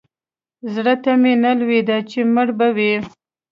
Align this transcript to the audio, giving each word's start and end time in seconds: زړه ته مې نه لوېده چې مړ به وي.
زړه 0.73 0.93
ته 1.03 1.11
مې 1.21 1.33
نه 1.43 1.51
لوېده 1.59 1.97
چې 2.09 2.19
مړ 2.33 2.47
به 2.57 2.67
وي. 2.75 2.93